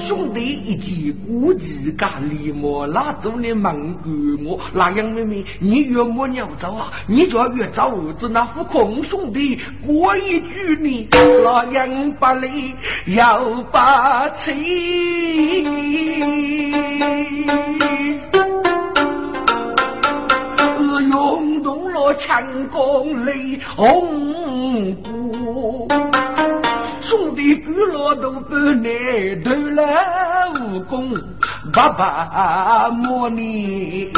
[0.00, 4.58] 兄弟一见，估计家里莫拉走你忙干我。
[4.74, 6.90] 那样妹妹，你越莫鸟走啊？
[7.06, 11.08] 你就要越走，只那副空兄弟过一句你？
[11.44, 12.74] 那样把里
[13.06, 14.50] 要把气，
[22.14, 25.88] 强光泪红布。
[27.02, 28.90] 兄弟哥老都不耐，
[29.42, 31.12] 投了武功，
[31.72, 34.12] 爸爸莫你。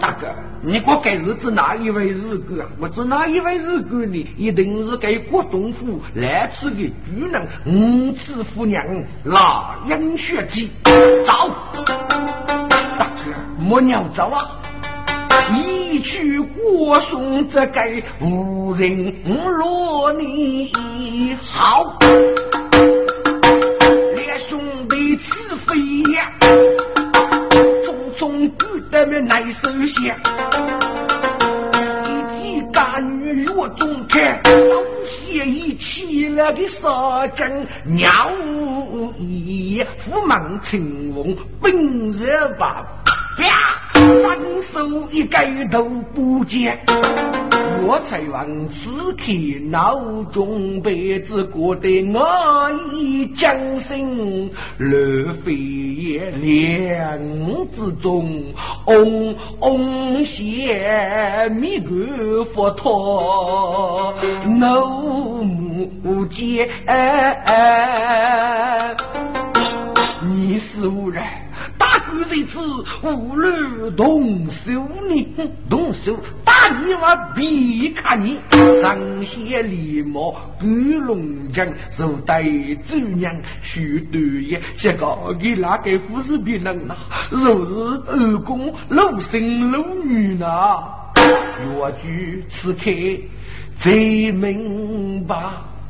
[0.00, 0.28] 大哥，
[0.62, 2.68] 你我该日子哪一位日哥啊？
[2.78, 4.26] 我知哪一位日哥呢？
[4.36, 8.82] 一定是给国东府来此的巨人，五次夫娘
[9.24, 10.70] 拉阴血迹。
[11.26, 11.50] 走，
[11.84, 14.56] 大哥，莫鸟走啊！
[15.54, 19.14] 一去过兄，这该无人
[19.58, 20.70] 落你
[21.42, 21.98] 好，
[24.14, 25.30] 连兄弟起
[25.66, 26.32] 飞呀，
[27.84, 30.16] 匆匆赶得那难手下，
[31.98, 34.50] 一起干女若中看，早
[35.04, 37.48] 些一起了个杀将，
[37.84, 38.30] 鸟
[39.18, 42.86] 一虎门青龙，本热把
[43.40, 43.80] 啪。
[43.92, 45.84] 三手一盖都
[46.14, 46.78] 不见，
[47.82, 49.32] 我才往此刻
[49.68, 57.18] 脑中被子过得我已将心乱飞也两
[57.74, 58.42] 之中，
[58.86, 64.14] 嗡嗡谢弥陀佛陀，
[64.60, 66.68] 怒目见，
[70.22, 71.22] 你是无人。
[72.12, 72.58] 日子
[73.02, 74.72] 无论动手
[75.08, 76.52] 呢，动手打
[76.84, 78.38] 你我必看你。
[78.82, 80.20] 张先立马
[80.58, 82.42] 赶龙江，手带
[82.88, 86.94] 周娘许多爷，这个给哪个护士别人呐？
[87.30, 90.82] 若是二公老生老女呐，
[91.16, 92.90] 越剧此刻
[93.78, 95.36] 最明白。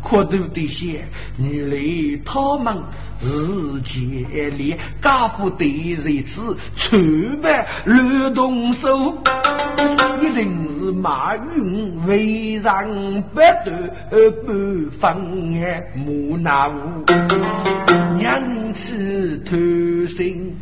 [0.03, 1.05] 可都得些，
[1.37, 2.83] 女来他们
[3.23, 9.19] 日渐烈，家父的日子全办乱动手，
[10.23, 12.87] 一定是马云为让
[13.23, 13.91] 不断
[14.45, 17.05] 不放眼木那屋，
[18.17, 19.57] 娘子偷
[20.07, 20.57] 心。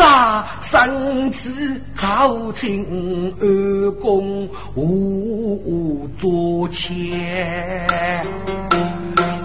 [0.00, 8.26] 扎生子好亲二公无做钱，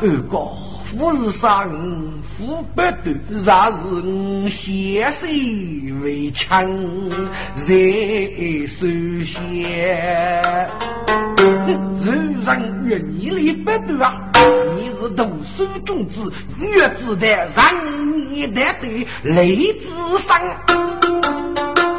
[0.02, 0.48] 二哥
[0.88, 1.70] 富士山
[2.38, 2.96] 富不断，
[3.28, 3.78] 若是
[4.08, 5.28] 我先生
[6.02, 6.66] 为强
[7.56, 7.66] 在
[8.66, 8.88] 首
[9.26, 9.44] 先，
[12.00, 12.48] 人人
[12.86, 14.32] 愿你里不断啊！
[15.02, 18.06] 是读书种子，越子的让。
[18.36, 19.88] 一代的雷子
[20.28, 20.42] 上，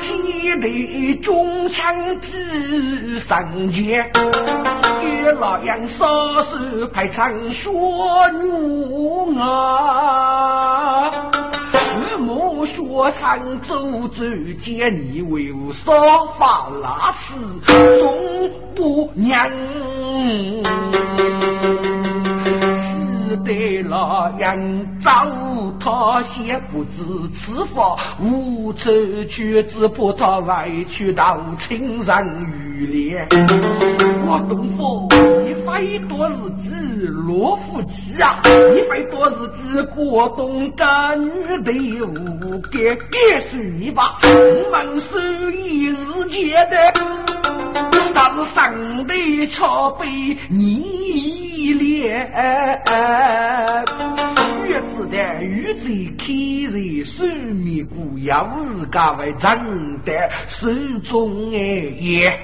[0.02, 4.10] 天地中枪指上前，
[5.00, 7.70] 一老杨双手排场学
[8.32, 11.10] 牛啊，
[11.72, 12.74] 日暮学
[13.18, 14.22] 唱走走
[14.62, 17.34] 见你为我烧发拉丝，
[17.98, 19.50] 总不娘。
[23.46, 25.24] 对了，人找
[25.78, 28.90] 他先不知此法，无处
[29.26, 33.28] 去，只怕他外去到青山雨莲。
[34.26, 35.08] 我东府，
[35.44, 38.40] 你费多日子落夫妻啊？
[38.74, 41.30] 你费多日子过冬干女
[41.62, 41.72] 的
[42.02, 43.40] 无该该
[43.78, 44.18] 你吧？
[44.24, 46.76] 我们是一日间的，
[48.12, 50.04] 但是上帝桥被
[50.50, 51.45] 你。
[51.66, 52.30] 一脸
[54.68, 56.24] 月子的玉嘴开
[56.70, 60.12] 在手面鼓，要日家为真的
[60.46, 60.68] 手
[61.02, 62.40] 中哎耶，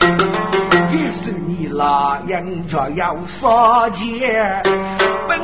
[0.91, 4.61] 也是你那人家要杀钱，
[5.29, 5.39] 本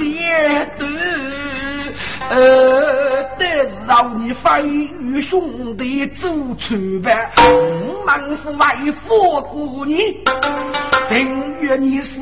[0.00, 0.84] 脸的
[2.30, 6.28] 呃，得让你飞与兄弟走
[6.58, 7.12] 出吧，
[8.04, 8.76] 满腹外
[9.06, 10.18] 佛图你，
[11.08, 12.18] 等于你死。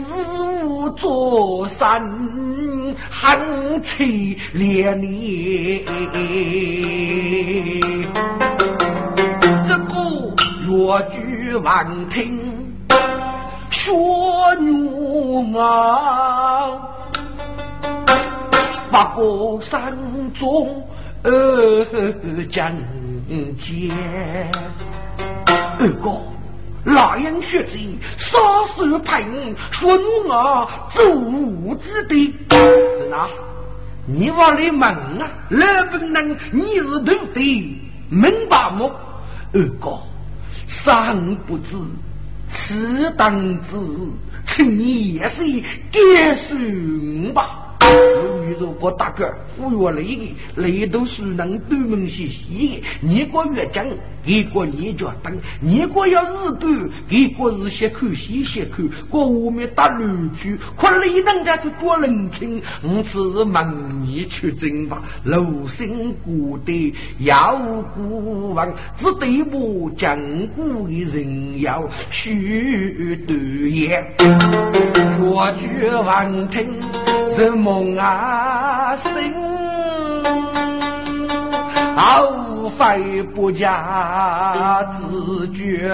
[0.97, 2.03] 做山
[3.11, 5.85] 寒气连连，
[9.67, 9.93] 这个
[10.67, 10.71] 越
[11.11, 12.39] 剧望听
[13.71, 13.93] 学
[14.61, 16.79] 牛啊，
[18.91, 19.97] 八个山
[20.33, 20.83] 中
[21.23, 21.85] 二
[22.51, 22.73] 讲
[23.59, 23.93] 解，
[25.79, 26.38] 二哥。
[26.85, 28.39] 老鹰血迹，杀
[28.77, 32.35] 手派我说我啊，走无之地。
[32.51, 33.29] 是哪？
[34.07, 35.31] 你往里问啊？
[35.51, 38.91] 老本人，你是徒弟，明白么？
[39.53, 39.99] 二哥，
[40.67, 41.77] 三不知，
[42.49, 43.77] 此当知，
[44.47, 45.45] 请你也是
[45.93, 47.68] 接受吧。
[48.59, 52.81] 如如果大哥忽悠累的，累都是能对门些些。
[53.01, 53.85] 你个越讲，
[54.25, 58.87] 一个你就等；你个要日干，一个是先看先先看。
[59.11, 62.63] 过后面打乱去，可累人家就多冷清。
[62.83, 67.57] 我只是问你去征伐，鲁迅古的要
[67.95, 70.17] 古王，只对我讲
[70.49, 74.05] 古的人要许多言。
[75.21, 76.69] 我绝望听
[77.39, 79.13] 是梦啊醒，
[81.97, 85.89] 后悔不加自觉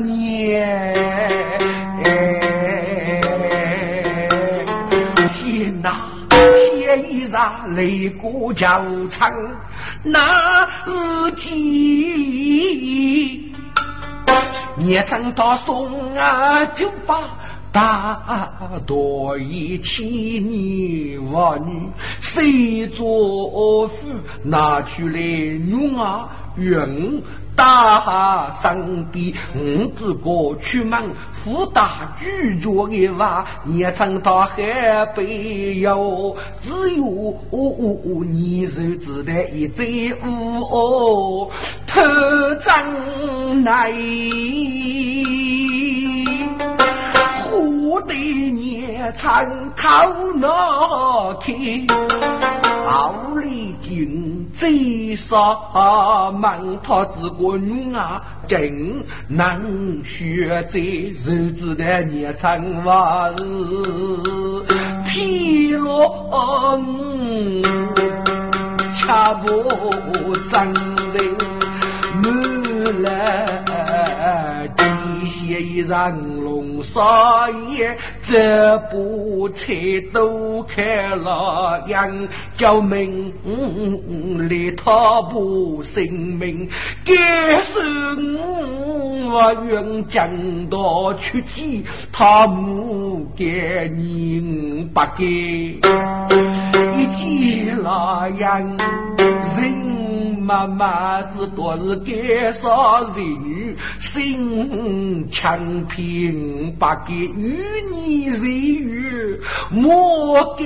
[0.00, 0.94] 念。
[5.32, 5.96] 天哪，
[6.30, 9.32] 天一杀擂鼓叫唱
[10.04, 13.52] 那日记，
[14.76, 17.18] 念唱到送啊酒吧。
[17.70, 18.50] 大
[18.86, 21.88] 多一妻女娃女，
[22.20, 23.94] 谁做夫？
[24.44, 26.28] 拿出来用啊？
[26.56, 27.22] 用
[27.54, 34.56] 大上边，五子过出门，福大拒绝的话，也唱到海
[35.14, 37.04] 北哟，只有
[38.24, 41.50] 你手指的一嘴乌
[41.86, 42.02] 头
[42.64, 43.92] 长来。
[49.18, 51.86] 参考那去，
[52.86, 55.34] 好里尽最杀
[56.30, 64.64] 满他之棍啊，更能学在日子的年长娃子，
[65.04, 66.78] 披落
[68.94, 69.46] 恰不
[70.50, 70.72] 真
[71.12, 71.18] 的
[72.22, 74.84] 满来地
[75.26, 76.37] 下一人
[76.82, 77.96] 少爷。
[78.26, 79.72] 这步车
[80.12, 83.32] 都开了样，叫命
[84.48, 86.68] 里他不性命，
[87.04, 87.80] 该是
[89.30, 90.28] 我愿将
[90.68, 95.24] 到出去，他母给你不给，
[96.96, 98.76] 一见那样
[99.56, 99.87] 人。
[100.48, 103.76] 妈妈子多是干啥人？
[104.00, 108.40] 心强平不给与你人
[108.78, 109.38] 缘，
[109.70, 110.64] 莫给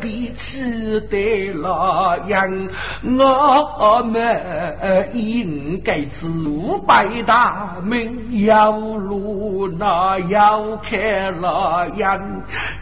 [0.00, 1.18] 彼此的
[1.60, 2.68] 那样。
[3.02, 12.20] 我们应该是五百大名，要路那要开那样。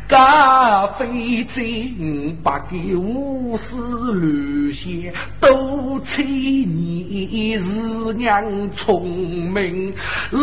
[0.07, 9.09] 咖啡精不给无事乱些，都催你是娘聪
[9.53, 9.93] 明，
[10.33, 10.37] 日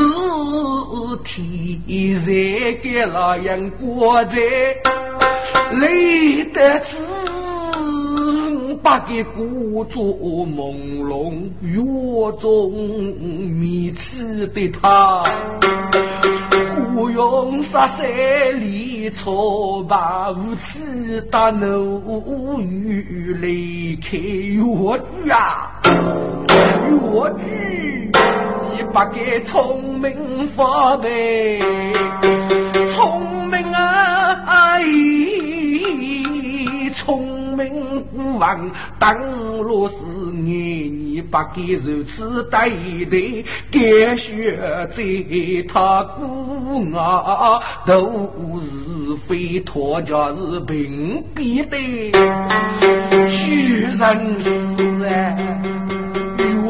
[1.25, 2.31] 天在
[2.81, 4.37] 给那样过在，
[5.73, 6.95] 累得子
[8.81, 11.81] 不给故作朦胧，月
[12.39, 12.71] 中
[13.49, 15.21] 迷痴的他。
[16.95, 25.72] 不用杀三里草把无耻大怒雨离开越剧啊，
[26.89, 26.95] 越
[27.37, 28.11] 剧
[28.71, 31.09] 你不该聪明发白，
[32.95, 34.79] 聪明啊！
[36.95, 38.69] 聪明不忘
[38.99, 39.17] 当
[39.57, 39.95] 若是
[40.31, 41.03] 你。
[41.13, 44.57] 你不该如此对待，该学
[44.95, 45.03] 在
[45.71, 51.77] 他姑啊，都是非托家是平必的，
[53.29, 55.61] 居然是哎，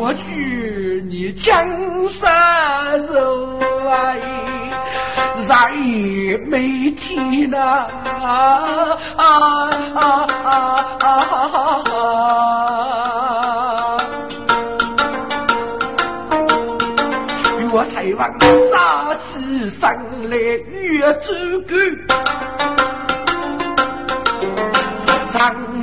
[0.04, 1.66] 我去你江
[2.10, 3.58] 山肉
[3.90, 4.14] 啊，
[5.48, 7.88] 再也没听了啊
[9.16, 10.28] 啊啊
[11.00, 11.08] 啊
[11.90, 11.96] 啊！
[17.72, 18.30] 我才往
[18.70, 19.82] 杀起上
[20.30, 21.32] 来，越走
[21.66, 21.74] 高。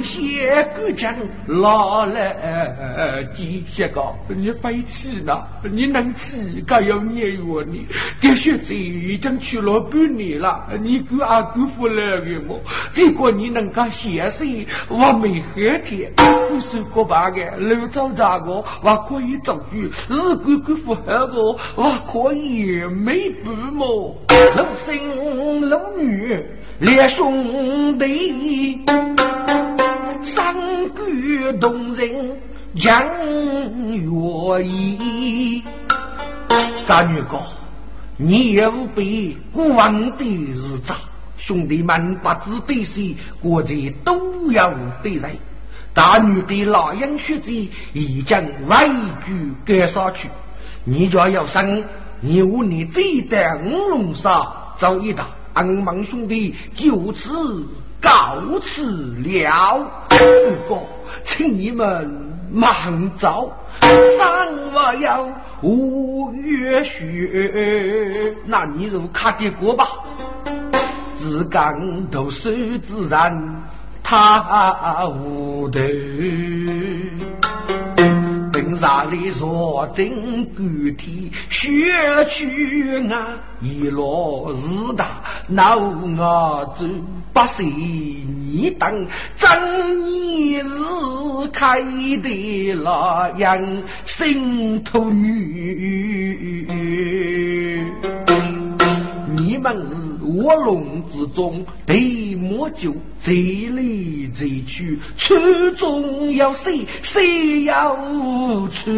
[0.02, 1.14] 些古将
[1.46, 5.42] 老了几些个，你飞起呢？
[5.70, 6.64] 你能起？
[6.66, 7.86] 该要年月你，
[8.20, 12.60] 这学子已经去了半年了，你给阿姑父来给我，
[12.94, 14.44] 如果你能够写诗，
[14.88, 24.16] 我没喝天，不是过半个老早咋个，我可以造句，如果姑父喝我，我可以没不么，
[24.56, 26.44] 老生老女。
[26.80, 28.82] 列兄弟，
[30.22, 32.36] 山歌动人
[32.74, 33.04] 杨
[33.90, 35.62] 月意。
[36.86, 37.38] 大女哥，
[38.16, 40.92] 你也无比过往的日子，
[41.38, 45.30] 兄弟们不知对谁，国际都要对人。
[45.94, 48.88] 大女的老鹰血迹已将外
[49.24, 50.28] 举赶上去，
[50.84, 51.82] 你家要生，
[52.20, 55.26] 你我你这带五龙沙走一道。
[55.54, 57.66] 俺们兄弟就此
[58.00, 59.78] 告辞了，
[60.08, 60.16] 不
[60.68, 60.86] 过
[61.24, 62.10] 请你们
[62.50, 65.28] 忙走，上我要
[65.62, 69.86] 五月雪，那你就卡点过吧。
[71.18, 73.62] 自刚都是自然，
[74.02, 75.78] 他无头。
[78.76, 81.66] 啥里若真具体，血
[82.28, 85.78] 去啊，一落日大，闹
[86.22, 86.84] 啊走
[87.32, 89.06] 八岁你等，
[89.36, 90.68] 正年日
[91.52, 96.66] 开的那样心头女，
[99.60, 99.94] 你们是
[100.42, 101.62] 卧龙之中。
[101.84, 107.94] 对莫就这里这去，出中要谁谁要
[108.68, 108.90] 出，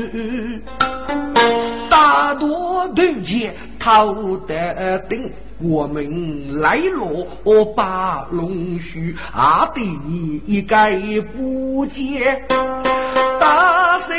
[1.90, 7.26] 大多都见头得定，我们来落
[7.74, 10.96] 把龙须，阿弟你一概
[11.36, 12.40] 不见，
[13.40, 14.16] 大声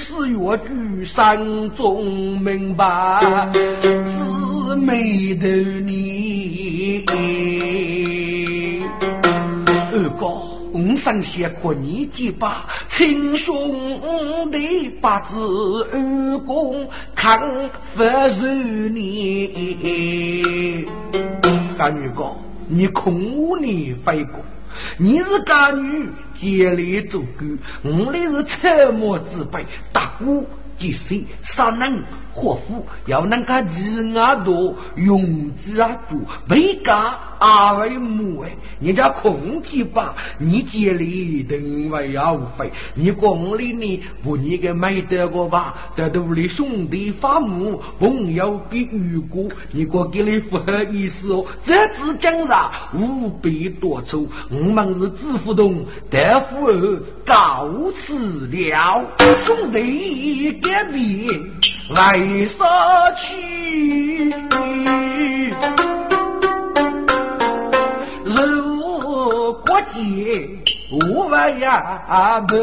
[0.00, 3.52] 是越剧山中明白。
[4.78, 5.46] 没得
[5.80, 7.04] 你，
[9.92, 10.26] 二哥，
[10.72, 15.36] 我生先可你几把，亲兄弟八字
[15.92, 17.40] 二公看
[17.94, 18.46] 不如
[18.88, 20.86] 你。
[21.76, 22.32] 干女哥，
[22.68, 24.40] 你空无你飞过，
[24.98, 26.08] 你是干女
[26.40, 30.48] 竭力做官，我们是沉默之辈，大姑。
[30.78, 32.02] 即使杀人
[32.32, 36.18] 祸福，要能够以阿多用之啊多，
[36.48, 45.74] 为家阿为母哎，你家空气吧，你家里等为要费，你光里呢不你给没得过吧？
[45.96, 59.04] 得到里兄弟发母，朋友给遇过，你过给你不好意思哦，这次讲啥无比多愁，我们是致富东，得富儿告辞了，
[59.38, 60.60] 兄弟。
[60.62, 61.40] 别别
[61.90, 64.30] 来为啥去，
[68.24, 70.46] 如国界
[70.92, 72.60] 无外呀门。